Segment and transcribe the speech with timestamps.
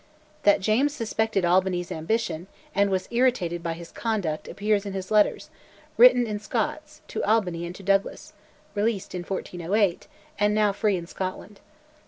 [0.41, 5.51] That James suspected Albany's ambition, and was irritated by his conduct, appears in his letters,
[5.95, 8.33] written in Scots, to Albany and to Douglas,
[8.73, 10.07] released in 1408,
[10.39, 11.59] and now free in Scotland.